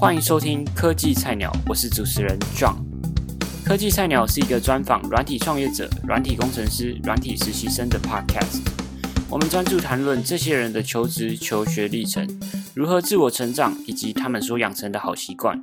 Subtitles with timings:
[0.00, 2.76] 欢迎收听科技菜鸟，我是主持人 John。
[3.62, 8.66] 科技菜鸟是一个专访软体创业者、软体工程师、软体实习生的 Podcast。
[9.28, 12.26] 我们专注谈论这些人的求职、求学历程，
[12.74, 15.62] 如何自我成长，以及他们所养成的好习惯。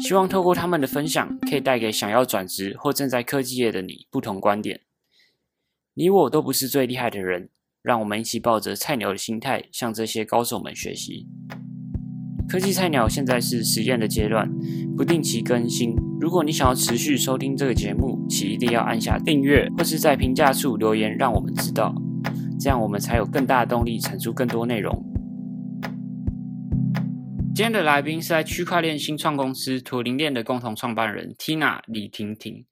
[0.00, 4.80] 希望透过他们的分享，可以带给想要转职或正在科技业的你不同观点。
[5.92, 7.50] 你我都不是最厉害的人，
[7.82, 11.26] 让我们一起抱着菜鸟的心态，向这些高手们学习。
[12.48, 14.48] 科技菜鸟现在是实验的阶段，
[14.96, 15.96] 不定期更新。
[16.20, 21.92] 如果你想要持续收听这个节目，请一定要按下订阅，或是在评价处留言，让我们知道，
[22.60, 25.04] 这样我们才有更大的动力产出更多内容。
[27.52, 32.64] 今天的来宾是在区块链新创公司图灵链的共同创办人 Tina 李婷婷。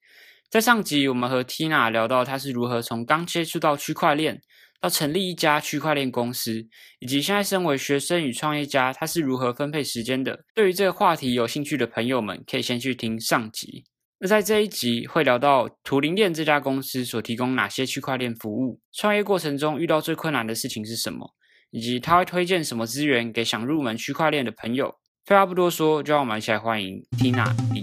[0.48, 4.41] 在上集，我们和 Tina 聊到她是如何从刚接触到区块链，
[4.84, 6.66] 要成立一家区块链公司，
[6.98, 10.45] 以及现在身为学生与创业家，他是如何分配时间的。
[10.55, 13.84] 对于这个话题有兴趣的朋友们，可以先去听上集。
[14.19, 21.34] 那在这一集会聊到图灵链这家公司所提供哪些区块链服务，创业过程中遇到最困难的事情是什么？
[21.70, 24.97] 以及他会推荐什么资源给想入门区块链的朋友？
[25.25, 27.81] 废话不多说，就让我们一起来欢迎 Tina 李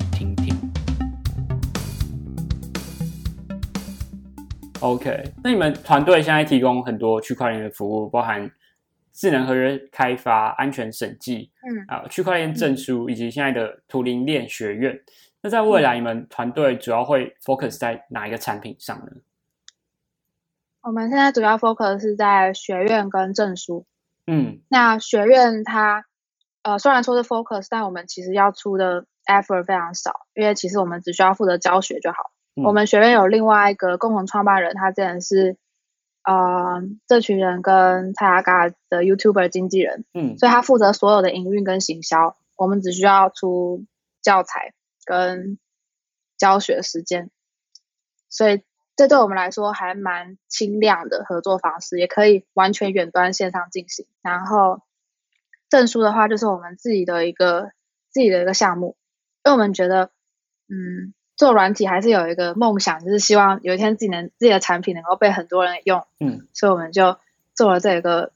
[4.82, 8.52] OK，那你们团队现在提供很多区块链的服务，包含
[9.14, 15.00] 智能合约开发、安全审计，嗯啊，区块链证书，以及现在的图灵链学院。
[15.42, 19.12] 那在未来，你们团队主要会 focus 在哪一个产品上呢？
[20.82, 23.86] 我们现在主要 focus 是在学院跟证书。
[24.26, 26.06] 嗯，那学院它
[26.64, 32.32] 呃虽然说是 focus，但我们其实要出的 effort 非常少，因为其实我们只需要负责教学就好。
[32.56, 35.58] 我们学院有另外一个共同创办人，他之前是
[36.24, 40.06] 呃这群人跟蔡阿嘎的 YouTuber 经纪人。
[40.14, 43.86] 嗯，所以他负责所有的营运跟行销，我们只需要出
[44.22, 44.74] 教材
[45.06, 45.58] 跟
[46.38, 47.30] 教学时间，
[48.30, 48.62] 所以。
[48.94, 54.06] 这对我们来说还蛮轻量的合作方式，也可以完全远端线上进行。
[54.22, 54.82] 然后
[55.70, 57.72] 证书的话，就是我们自己的一个
[58.10, 58.98] 自己的一个项目，
[59.44, 60.12] 因为我们觉得，
[60.68, 66.06] 嗯，做软体还是有一个梦想，就是希望有一天自己能自己的产品能够被很多人用。
[66.20, 67.18] 嗯，所以我们就
[67.56, 68.32] 做了这个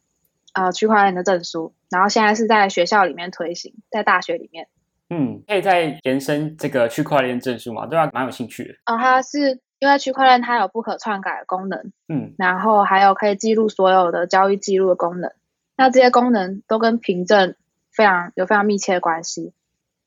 [0.53, 4.67] 啊区块链的证书，然后现在是在学校里面推行，在大学里面。
[5.11, 7.85] 嗯，可以再延伸这个区块链证书嘛？
[7.85, 8.73] 对啊，蛮有兴趣的。
[8.85, 9.61] 啊，它是。
[9.77, 15.33] 因为区块链它有不可篡改的功能，嗯，然后还有可以记录所有的交易记录的功能，
[15.75, 17.55] 那这些功能都跟凭证
[17.91, 19.51] 非常有非常密切的关系。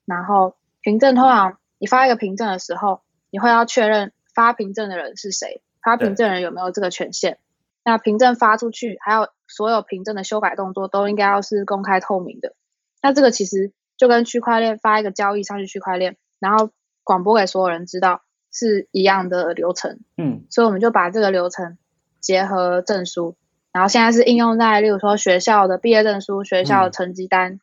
[0.06, 3.00] 然后凭证通常你发一个凭证的时候，
[3.30, 7.38] 你会要确认发凭证的人是谁，发凭证人有没有这个权限。
[7.84, 12.54] 那凭证发出去，还有所有凭证的修改动作都应该要是公开透明的。
[13.02, 16.70] 那这个其实就跟区块链发一个交易上去区块链，然后
[17.04, 18.22] 广播给所有人知道。
[18.50, 21.76] 是一样的流程，嗯，所以我们就把这个流程
[22.18, 23.36] 结合证书，
[23.72, 27.60] 然后现在是应用在例如说学校的毕业证书、学校成绩单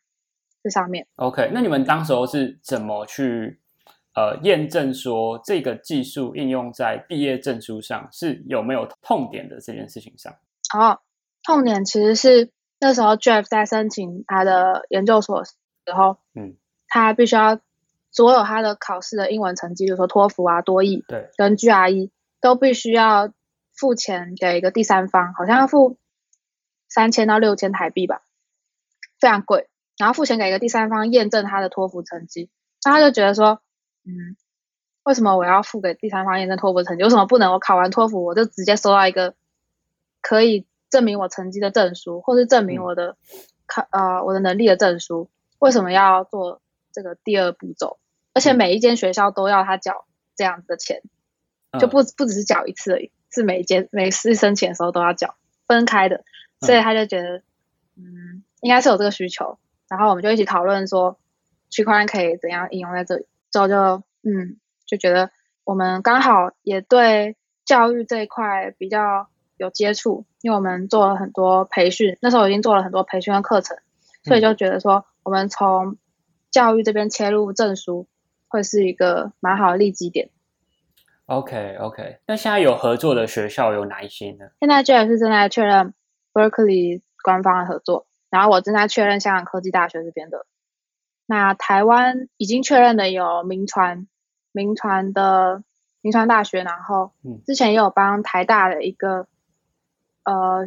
[0.62, 1.08] 这上面。
[1.16, 3.58] OK，那你们当时候是怎么去
[4.16, 10.34] 呃验证说这个技术应用在毕业证书上是有没有痛点的这件事情上？
[10.76, 10.98] 哦，
[11.44, 12.50] 痛点其实是
[12.80, 15.52] 那时候 Jeff 在申请他的研究所时
[15.94, 16.56] 候，嗯，
[16.88, 17.60] 他必须要。
[18.12, 22.10] 所有他的考试的英文成绩，比如说托福啊、多益，对，跟 GRE
[22.40, 23.30] 都必须要
[23.74, 25.98] 付钱给一个第三方，好像要付
[26.88, 28.22] 三千到六千台币吧，
[29.20, 29.68] 非常贵。
[29.98, 32.48] 然后付钱给一个第三方验证他的托福成绩，
[32.86, 33.60] 那他就觉得说，
[34.06, 34.36] 嗯，
[35.02, 37.02] 为什么我要付给第三方验证托福成绩？
[37.02, 39.34] 为什么不能我考完托福我就直接收到一个
[40.22, 43.16] 可以证明我成绩的证书，或是证明我的
[43.66, 45.28] 考呃我的能力的证书？
[45.58, 46.60] 为什么要做
[46.92, 47.98] 这个第二步骤？
[48.32, 50.04] 而且每一间学校都要他缴
[50.36, 51.02] 这样子的钱，
[51.80, 55.34] 就不不只是缴一次而已，是每一间每次申请的时候都要缴，
[55.66, 56.24] 分开的。
[56.60, 57.42] 所以他就觉得，
[57.96, 59.58] 嗯，应该是有这个需求。
[59.88, 61.18] 然后我们就一起讨论说，
[61.70, 63.26] 区块链可以怎样应用在这里。
[63.56, 63.74] 之后就，
[64.22, 65.30] 嗯，就觉得
[65.64, 73.76] 我们刚好也对教育这一块比较有接触，因为我们做了很多培训，那时候已经做了很多培训的课程，
[74.24, 75.96] 所以就觉得说，我们从
[76.50, 78.06] 教育这边切入证书。
[78.48, 80.30] 会是一个蛮好的利基点。
[81.26, 84.46] OK OK，那现在有合作的学校有哪一些呢？
[84.60, 85.94] 现在就也是正在确认
[86.32, 90.46] Berkeley 官方的合作，然后我正在确认香港科技大学这边的。
[91.26, 94.06] 那台湾已经确认的有民传，
[94.52, 95.62] 民传的
[96.00, 97.12] 民传大学，然后
[97.44, 99.26] 之前也有帮台大的一个
[100.24, 100.66] 呃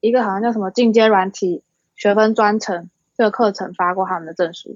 [0.00, 1.62] 一个好像叫什么进阶软体
[1.94, 4.74] 学分专程这个课程发过他们的证书。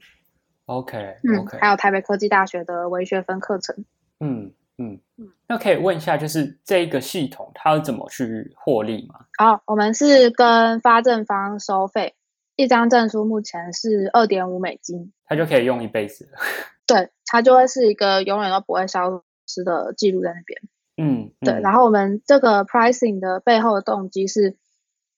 [0.67, 3.85] OK 嗯 OK，还有台北科技大学的微学分课程。
[4.21, 9.25] 嗯嗯嗯，那可以问一下，就是这个系统它要怎么去获利吗？
[9.39, 12.15] 好，我们是跟发证方收费，
[12.59, 16.39] 一张证书目前是二点五美金，它就可以用一辈子了。
[16.89, 20.61] 对，它就会是一个永远都不会消失的记录在那边。
[20.97, 24.57] 嗯，对，嗯然后我们这个 pricing 的背后的动机是，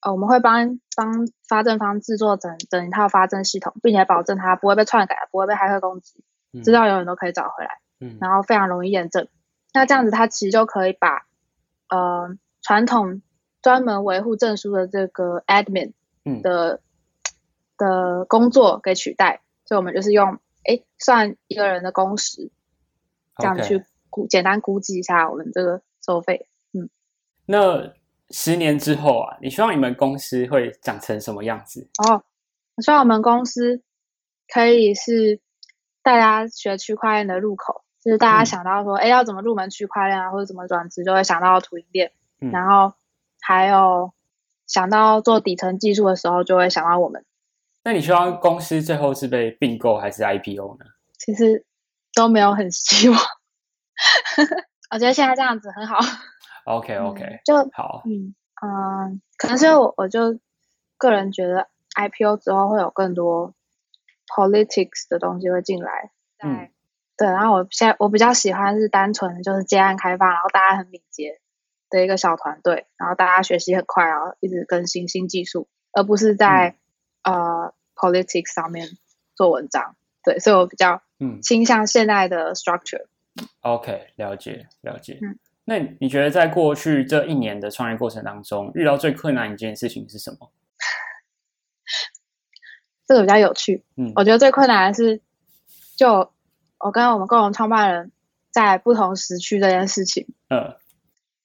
[0.03, 6.23] 呃，我们会帮帮发证方制作整整一套发证系统，并且保证它不会被篡改，不会被骇客攻击，
[6.53, 9.29] 嗯资料永远都可以找回来，嗯然后非常容易验证。
[9.73, 11.23] 那这样子，它其实就可以把
[11.89, 13.23] 呃传统
[13.63, 15.95] 专门维护证书的这个 admin
[16.27, 16.81] 嗯的
[17.81, 22.53] 的工作给取代，所以我们就是用哎算一个人的工时，
[23.39, 26.47] 这样去估简单估计一下我们这个收费。
[26.73, 26.89] 嗯
[27.47, 27.93] 那
[28.29, 31.89] 十年之后啊，你希望你们公司会长成什么样子？
[32.07, 32.23] 哦，
[32.77, 33.83] 我希望我们公司
[34.47, 35.41] 可以是
[36.03, 42.93] 大家学区块链的入口，就是大家嗯想到说，哎、要怎么入门区块链啊，或者怎么转职，就会想到图灵链，嗯然后
[43.41, 44.13] 还有
[44.67, 47.25] 想到做底层技术的时候，就会想到我们。
[47.83, 50.85] 那你希望公司最后是被并购还是 IPO 呢？
[51.19, 51.65] 其实
[52.15, 53.19] 都没有很希望，
[54.91, 55.99] 我觉得现在这样子很好。
[56.65, 60.39] OK 嗯 OK，、就好，嗯嗯，可能是我我就
[60.99, 63.55] 个人觉得 IPO 之后会有更多
[64.27, 66.71] politics 的东西会进来，在、嗯
[67.17, 71.41] 对，然后我现在我比较喜欢是单纯的就是接案开发，然后大家很敏捷
[71.89, 76.77] 的一个小团队，然后大家学习很快，然后一直更新新技术，而不是在、
[77.23, 78.89] 呃 politics 上面
[79.35, 79.97] 做文章。
[80.23, 83.07] 对，所以我比较嗯倾向现在的 structure。
[83.61, 85.19] ，OK，了解了解。
[85.23, 90.51] 嗯那你觉得在过去这一年的创业过程当中，遇到最困难一件事情是什么？
[93.07, 93.85] 这个比较有趣。
[93.97, 95.21] 嗯我觉得最困难的是，
[95.97, 96.33] 就
[96.79, 98.11] 我跟我们共同创办人
[98.51, 100.75] 在不同时区这件事情，嗯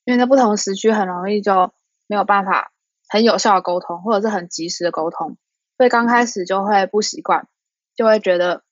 [0.05, 1.71] 因为在不同时区很容易就
[2.07, 2.71] 没有办法
[3.07, 5.37] 很有效的沟通，或者是很及时的沟通，
[5.77, 7.47] 所以刚开始就会不习惯，
[7.95, 8.63] 就会觉得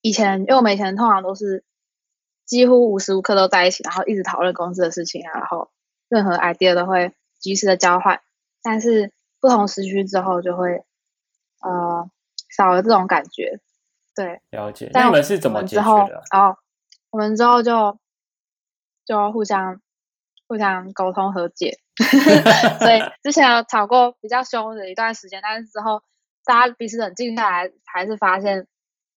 [0.00, 1.64] 以前，因为我们以前通常都是
[2.44, 5.70] 几乎无时无刻都在一起，然后一直讨论公司的事情啊，然后
[6.08, 8.20] 任何 idea 都会及时的交换，
[8.62, 10.84] 但是不同时区之后就会
[11.60, 12.10] 呃
[12.54, 13.60] 少了这种感觉，
[14.14, 14.40] 对。
[14.50, 14.90] 了解。
[14.92, 16.22] 但那你们是怎么解决的？
[16.32, 16.56] 哦，
[17.10, 17.98] 我们之后就
[19.06, 19.80] 就互相
[20.46, 21.78] 互相沟通和解，
[22.80, 26.02] 所以之前有吵过比较凶的一段时间，但是之后
[26.44, 28.66] 大家彼此冷静下来，还是发现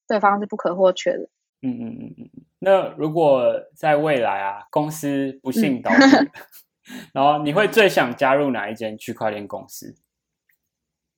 [0.08, 1.30] 对方是不可或缺的。
[1.62, 2.30] 嗯嗯嗯嗯。
[2.60, 6.32] 那如果在未来啊，公司不幸嗯倒闭，
[7.14, 9.96] 然后你会最想加入哪一间区块链公司？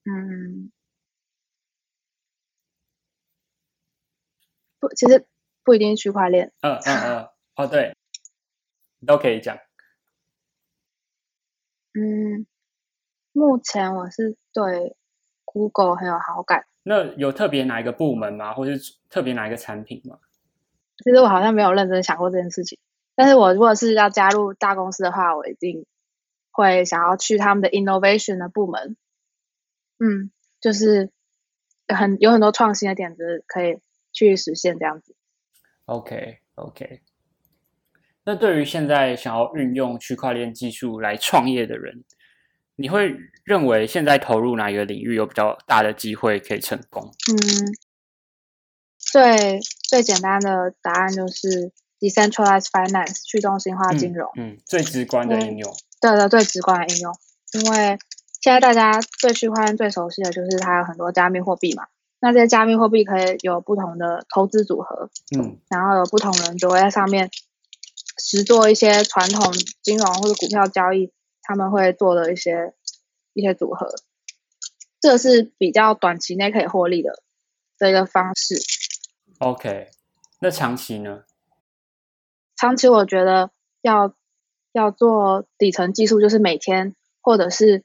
[0.06, 0.72] 嗯，
[4.80, 5.26] 不，其实
[5.64, 7.96] 不一定是区块链，嗯嗯嗯，哦对，
[9.06, 9.58] 都可以讲。
[11.98, 12.46] 嗯，
[13.32, 14.96] 目前我是对
[15.46, 16.66] Google 很有好感。
[16.84, 18.54] 那有特别哪一个部门吗？
[18.54, 20.20] 或是特别哪一个产品吗？
[21.04, 22.78] 其实我好像没有认真想过这件事情，
[23.16, 25.86] 但是我如果是要加入大公司的话，我一定
[26.52, 28.96] 会想要去他们的 innovation 的部门。
[30.00, 31.12] 嗯，就是
[31.88, 33.80] 很有很多创新的点子可以
[34.12, 35.16] 去实现这样子。
[35.86, 37.02] OK OK。
[38.26, 42.04] 那对于现在想要运用区块链技术来创业的人，
[42.76, 47.04] 你会认为现在投入哪一个领域有比较大的机会可以成功？
[47.32, 47.38] 嗯，
[48.98, 54.30] 最最简单的答案就是 decentralized finance 去中心化金融。
[54.38, 55.72] 嗯，最直观的应用。
[56.02, 57.14] 对的，最直观的应用，
[57.54, 57.98] 因为
[58.42, 61.86] 现在大家对区块链最熟悉的就是它有很多加密货币嘛。
[62.20, 67.30] 那这些加密货币可以有不同的投资组合，嗯然后有不同人就会在上面
[68.18, 72.74] 实做一些传统金融或者股票交易，他们会做的一些
[73.34, 73.88] 一些组合，
[75.00, 77.22] 这是比较短期内可以获利的
[77.78, 78.56] 的一个方式。
[79.40, 79.90] ，OK。
[80.40, 81.24] 那长期呢？
[82.56, 84.14] 长期我觉得要
[84.72, 87.84] 要做底层技术，就是每天或者是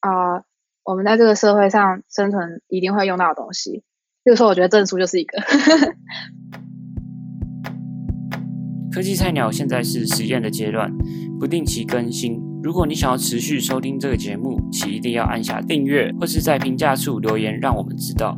[0.00, 0.44] 啊、呃
[0.84, 3.82] 我们在这个社会上生存一定会用到的东西。
[4.22, 5.42] 比如说，我觉得证书就是一个。
[8.96, 10.90] 科技菜鸟现在是实验的阶段，
[11.38, 12.40] 不定期更新。
[12.62, 18.34] 如果你想要持续收听这个节目，请一定要按下订阅，或是在评价处留言，让我们知道，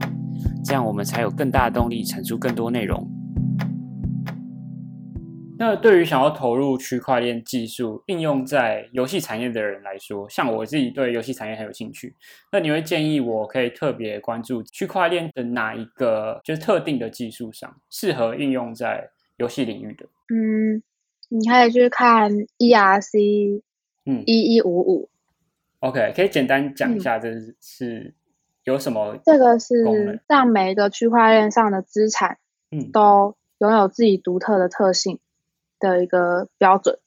[0.65, 3.09] 这样我们才有更大的动力产出更多内容。
[5.61, 12.17] 那对于想要投入区块链技术应用在游戏产业的人来说，像我自己对游戏产业很有兴趣，
[12.51, 20.05] 那你会建议我可以特别关注区块链的哪一个就是特定的技术上，适合应用在游戏领域的？
[20.29, 20.83] 嗯，
[21.29, 23.63] 你可以去看 ERC，
[24.05, 24.23] 嗯。
[24.27, 25.09] 一一五五
[25.81, 27.29] ，，OK，可以简单讲一下这
[27.61, 28.15] 是
[28.65, 29.19] 有什么？
[29.25, 32.39] 这个是让每一个区块链上的资产
[32.71, 32.91] 嗯。
[32.93, 35.19] 都拥有自己独特的特性
[35.81, 36.99] 的一个标准。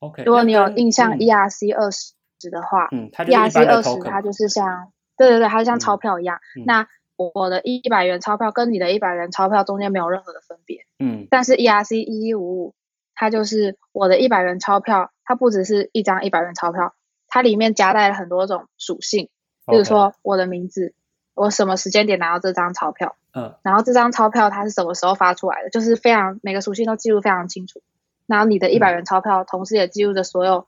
[0.00, 1.18] ，OK，如果你有印象嗯。
[1.18, 2.14] ERC 二十
[2.50, 5.80] 的话嗯，它就是，ERC 的二十它就是像，对对对，它就像嗯。
[5.80, 6.38] 钞票一样。
[6.58, 6.64] 嗯。
[6.66, 11.26] 那我我的一百元钞票跟你的一百元钞票中间没有任何的分别，嗯。
[11.30, 12.74] 但是 ERC 一一五五，
[13.14, 16.94] 它就是我的一百元钞票，它不只是一张一百元钞票，
[17.28, 19.28] 它里面夹带了很多种属性，
[19.66, 20.94] 比如说我的名字，
[21.34, 23.54] 我什么时间点拿到这张钞票，嗯。
[23.62, 27.80] 然后这张钞票它是什么时候发出来的，就是非常每个属性都记录非常清楚。
[28.26, 30.66] 然后你的一百元钞票同时也记录着所有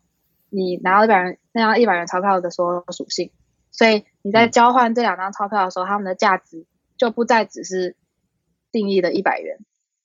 [0.50, 3.32] 你拿到一百元那张一百元钞票的所有属性，
[3.70, 6.66] 所以你在嗯交换这两张钞票的时候，它们的价值
[6.96, 7.94] 就不再只是
[8.72, 9.56] 定义的一百元，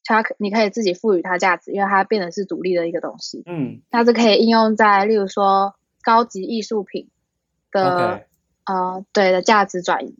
[0.03, 3.41] 它可你可以自己赋予它价值，因为它变得是独立的一个东西。
[3.47, 5.73] 嗯它是可以应用在例如说
[6.03, 7.09] 高级艺术品
[7.71, 8.27] 的
[8.65, 10.15] 呃对的价值转移。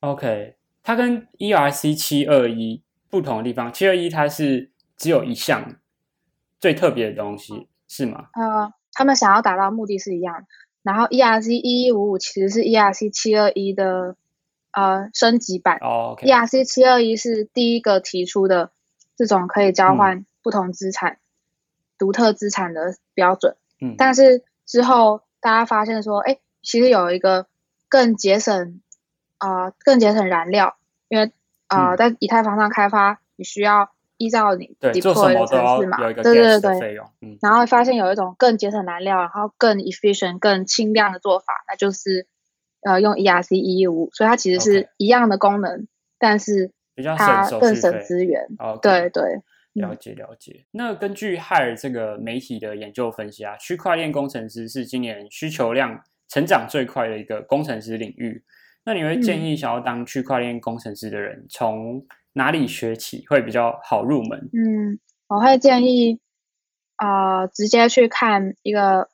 [0.00, 5.76] OK，它跟 ERC 七二一不同的地方，七二一它是只有一项
[6.58, 8.26] 最特别的东西，是吗？
[8.32, 10.46] 呃，他们想要达到目的是一样的。
[10.86, 14.14] 然后 ERC 一一五五其实是 ERC 七二一的
[14.70, 15.78] 呃升级版。
[15.80, 18.70] 哦，OK，ERC 七二一是第一个提出的
[19.16, 21.18] 这种可以交嗯换不同资产、
[21.98, 23.56] 独特资产的标准。
[23.80, 27.48] 嗯，但是之后大家发现说，哎，其实有一个
[27.88, 28.80] 更节省
[29.38, 30.76] 啊、呃更节省燃料，
[31.08, 31.32] 因为
[31.66, 42.26] 呃、嗯在以太坊上开发，你需要依照你对，做什 deploy 的么都要城市嘛，有一个对对对，费用，嗯然后发现有一种更节省燃料，然后更 efficient、更轻量的做法，那就是
[42.82, 45.86] 呃用 ERC 一一五，所以它其实是一样的功能，
[46.18, 46.72] 但是
[47.16, 48.00] 它更省。
[48.02, 48.46] 资源。
[48.58, 49.22] OK，对对，
[49.74, 50.64] 了解了解。
[50.70, 58.42] 那根据 Hire 这个媒体的研究分析啊，区块链工程师是今年需求量成长最快的一个工程师领域。
[58.86, 64.50] 那你会建嗯议想要当区块链工程师的人从哪里学起会比较好入门？
[64.52, 66.20] 嗯，我会建议
[66.98, 69.08] 呃直接去看一个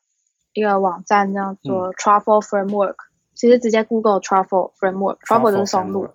[0.52, 1.58] 一个网站叫嗯。
[1.62, 2.96] 做 Truffle Framework，、
[3.34, 6.08] 其实直接 Google Truffle Framework，Truffle 就是松露。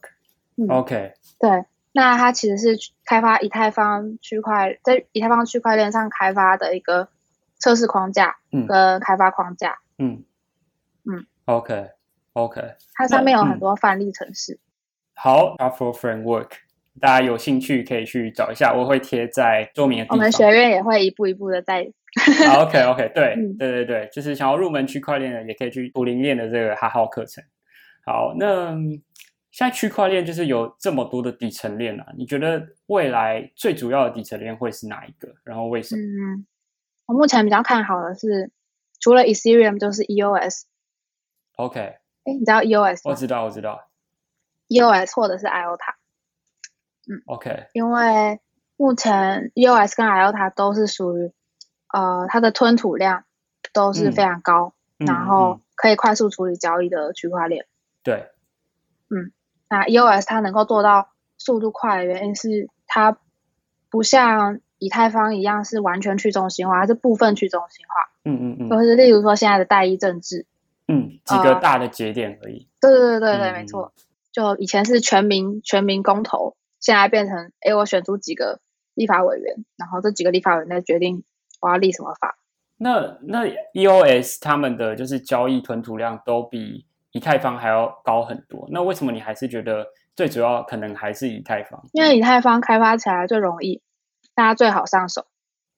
[0.58, 0.68] 嗯。
[0.70, 7.08] OK，对，那它其实是开发以太坊区块在以太坊区块链上开发的一个
[7.58, 8.68] 测试框架嗯。
[8.68, 10.24] 跟开发框架，嗯。
[11.06, 11.92] 嗯，OK
[12.34, 13.48] OK，它上面有嗯。
[13.50, 14.60] 很多范例程式。
[15.16, 16.50] 好，Truffle Framework，
[17.00, 20.18] 大家有兴趣可以去找一下，我会贴在说明的地方。
[20.18, 21.88] 我们学院也会一步一步的在，
[22.48, 27.44] 好 OK OK， 对、嗯对对对，就是想要入门区块链的，也可以去图灵链的这个哈号课程。
[28.06, 29.02] 好，那嗯
[29.52, 35.34] 现在区块链就是有这么多的底层链啊，你觉得未来最主要的底层链会是哪一个？
[35.44, 36.02] 然后为什么？
[36.02, 36.46] 嗯，
[37.08, 38.52] 我目前比较看好的是，
[39.00, 43.90] 除了 Ethereum 就是 EOS，OK，哎，你知道 EOS 吗我知道我知道。
[44.70, 45.94] ？EOS 或者是 IOTA，
[47.26, 48.40] OK，因为
[48.78, 51.32] 目前 EOS 跟 IOTA 都是属于，
[51.94, 53.24] 呃，它的吞吐量
[53.74, 54.12] 都是嗯。
[54.12, 55.62] 非常高，嗯然后嗯。
[55.76, 57.66] 可以快速处理交易的区块链。
[58.04, 58.30] 对，
[59.10, 59.32] 嗯
[59.70, 63.18] 那 EOS 它能够做到速度快的原因是它
[63.92, 68.70] 不像以太坊一样是完全去中心化，它是部分去中心化，嗯嗯嗯。
[68.70, 70.46] 就是例如说现在的代议政治，
[70.88, 72.68] 嗯，几个呃大的节点而已。
[72.82, 73.54] 对对对对对，嗯。
[73.54, 73.94] 没错。
[74.32, 78.60] 就以前是全民全民公投，现在变成哎，我选出几个
[78.94, 81.24] 立法委员，然后这几个立法委员再决定
[81.62, 82.38] 我要立什么法。
[82.78, 93.82] 那那 EOS 他们的就是交易吞吐量都比以太坊还要高很多，那为什么你还是觉得最主要可能还是以太坊因为以太坊开发起来最容易，
[94.36, 95.26] 大家最好上手。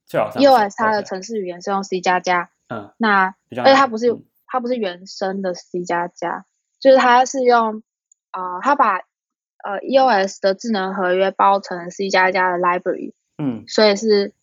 [0.05, 6.43] 最好上手 EOS 它的程式语言是用 C 加加，嗯那而且它不是、嗯它不是原生的 C 加加，
[6.79, 7.83] 就是它是用
[8.31, 8.99] 啊、呃它把
[9.63, 14.33] 呃 EOS 的智能合约包成 C 加加的 library，嗯所以是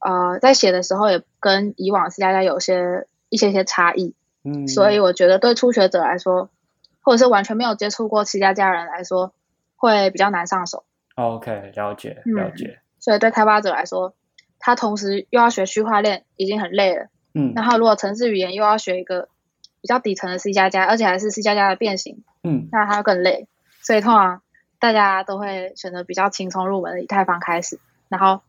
[0.00, 6.50] 呃在写的时候也跟以往 C 加加有些一些些差异，嗯，所以我觉得对初学者来说，
[7.02, 9.32] 或者是完全没有接触过 C 加加的人来说，
[9.76, 10.84] 会比较难上手。
[11.16, 14.14] OK 了解嗯了解，所以对开发者来说，
[14.58, 17.08] 他同时又要学区块链，已经很累了。
[17.34, 19.28] 嗯然后如果程式语言又要学一个
[19.82, 23.48] 比较底层的 C 加加，而且还是 C 加加的变形，嗯那他就更累。
[23.82, 24.42] 所以通常
[24.78, 27.78] 大家都会选择比较轻松入门的以太坊开始，
[28.08, 28.42] 然后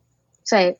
[0.44, 0.76] 所以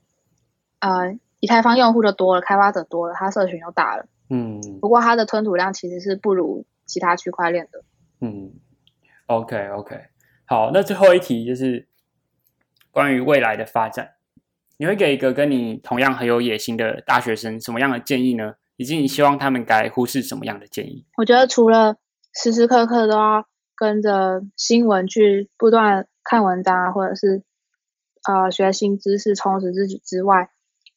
[0.80, 4.06] 呃，以太坊用户就多了，开发者多了，它社群又大了。
[4.30, 7.82] 嗯不过它的吞吐量其实是不如其他区块链的。
[8.20, 8.52] 嗯
[9.26, 9.96] ，OK OK，
[10.44, 11.88] 好，那最后一题就是
[12.90, 14.12] 关于未来的发展，
[14.76, 18.54] 你会给一个跟你同样很有野心的大学生什么样的建议呢？
[18.76, 21.04] 以及你希望他们该忽视什么样的建议？
[21.16, 21.96] 我觉得除了
[22.32, 23.44] 时时刻刻都要
[23.78, 27.44] 跟着新闻去不断看文章啊，或者是
[28.26, 30.50] 呃学新知识充实自己之外，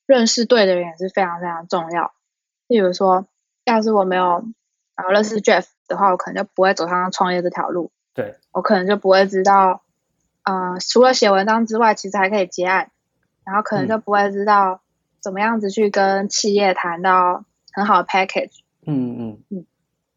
[0.08, 2.12] 认识对的人也是非常非常重要。
[2.68, 3.28] 例如说，
[3.66, 4.44] 要是我没有
[4.96, 9.84] 然后认识 Jeff 的话，我可能就不会走上创业这条路，对，我可能就不会知道，
[10.44, 12.90] 呃，除了写文章之外，其实还可以接案，
[13.46, 14.82] 然后可能就不会知道
[15.20, 18.62] 怎么样子去跟企业谈到很好的 package。
[18.88, 19.66] 嗯嗯嗯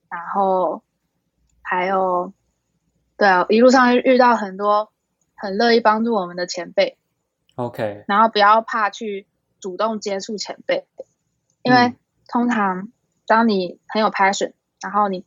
[0.08, 0.82] 然后
[1.60, 2.32] 还有，
[3.16, 4.92] 对啊，一路上遇到很多
[5.34, 6.98] 很乐意帮助我们的前辈
[7.56, 9.26] ，，OK，然后不要怕去
[9.60, 10.86] 主动接触前辈，
[11.62, 11.96] 因为嗯
[12.28, 12.88] 通常
[13.26, 15.24] 当你很有 passion，然后你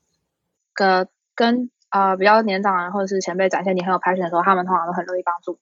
[0.74, 5.60] 跟跟呃比较年长的人或者是前辈展现你很有 passion 的时候，他们通常都很乐意帮助。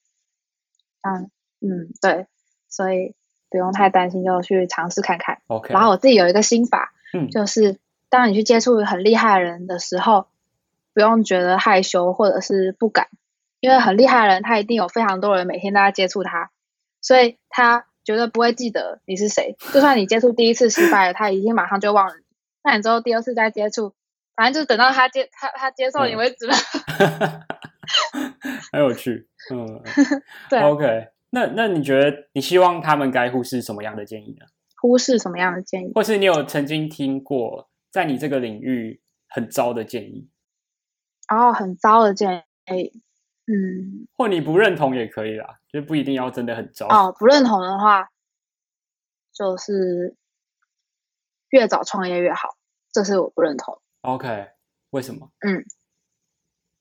[1.02, 1.30] 嗯
[1.62, 2.28] 嗯，对，
[2.68, 3.14] 所以
[3.50, 5.42] 不用太担心，就去尝试看看。
[5.48, 7.80] OK，然后我自己有一个心法，嗯就是
[8.10, 10.28] 当你去接触很厉害的人的时候，
[10.96, 13.10] 不用觉得害羞或者是不敢，
[13.60, 16.50] 因为很厉害的人他一定有非常多人每天都在接触他，
[17.02, 19.58] 所以他绝对不会记得你是谁。
[19.74, 22.24] 就算你接触第一次失败了，他一定马上就忘了你。
[22.64, 23.94] 那你之后第二次再接触，
[24.36, 26.56] 反正就是等到他接他他接受你嗯为止了。
[28.72, 29.82] 很有趣，嗯
[30.50, 34.46] 对啊，，OK，那那你觉得你希望他们该忽视什么样的建议呢？
[34.82, 35.92] 忽视什么样的建议？
[35.94, 40.30] 或是你有曾经听过在你这个领域很糟的建议，
[41.28, 43.02] 然后很糟的建议，
[43.48, 46.88] 嗯，或你不认同也可以啦，就不一定要真的很糟。
[46.88, 48.10] 哦，不认同的话，
[49.34, 50.16] 就是
[51.50, 52.56] 越早创业越好，
[52.92, 54.50] 这是我不认同，OK，
[54.92, 55.32] 为什么？
[55.40, 55.64] 嗯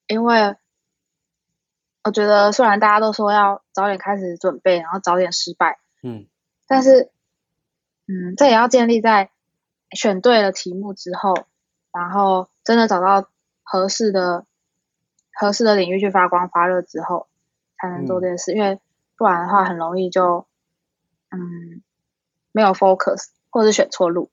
[0.07, 0.55] 因为
[2.05, 6.27] 我觉得虽然大家都说要早点开始准备，然后早点失败，嗯
[6.67, 7.11] 但是，
[8.07, 9.31] 嗯，这也要建立在
[9.93, 11.47] 选对了题目之后，
[11.93, 13.31] 然后真的找到
[13.65, 14.47] 合适的
[15.33, 17.27] 合适的领域去发光发热之后，
[17.77, 18.53] 才能做这件事。
[18.53, 18.79] 因为
[19.17, 20.47] 不然的话，很容易就
[21.31, 21.83] 嗯
[22.53, 24.31] 没有 focus，或者是选错路。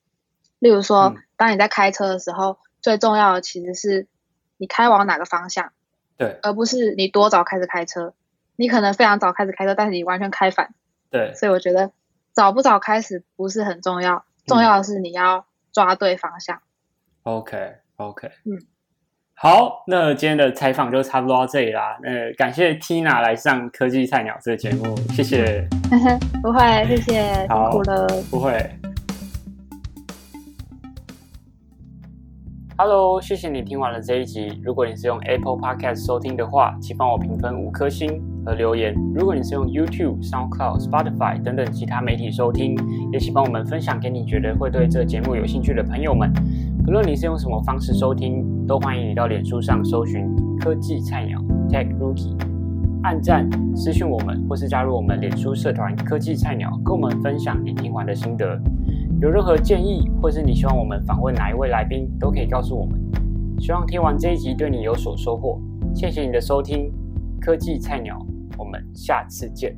[0.59, 4.07] 例如说，嗯当你在开车的时候，最重要的其实是
[4.57, 5.73] 你开往哪个方向，
[6.17, 8.13] 对而不是你多早开始开车。
[8.57, 10.75] 你可能非常早开始开车，但是你完全开反。
[11.09, 11.91] 对，所以我觉得
[12.31, 16.61] 早不早开始不是很重要，重要的是你要抓对方向。
[17.23, 18.61] OK OK，嗯，
[19.43, 21.97] 好，那今天的采访就差不多到这里啦。
[22.03, 25.67] 呃，感谢 Tina 来上科技菜鸟这个节目，谢谢。
[26.43, 28.07] 不会，谢谢，辛苦了。
[28.29, 28.69] 不会。
[32.77, 34.59] Hello，谢谢你听完了这一集。
[34.63, 38.93] 如果你是用 Apple Podcast 收听的话，请帮我评分五颗星和留言。
[39.15, 42.75] 如果你是用 YouTube、SoundCloud、Spotify 等等其他媒体收听，
[43.11, 46.31] 也请帮我们分享给你觉得会对这节目有兴趣的朋友们。
[46.83, 50.27] 不论你是用什么方式收听，都欢迎你到脸书上搜寻
[50.59, 51.39] “科技菜鸟
[51.69, 52.35] Tech Rookie”，
[53.03, 58.59] 按赞、私讯我们，或是加入我们脸书社团“科技菜鸟”，跟我们分享你听完的心得。
[59.21, 62.99] 有任何建议，或是你希望我们访问哪一位来宾，都可以告诉我们。
[63.59, 65.61] 希望听完这一集对你有所收获。
[65.93, 66.91] 谢谢你的收听，
[67.39, 68.17] 科技菜鸟，
[68.57, 69.77] 我们下次见。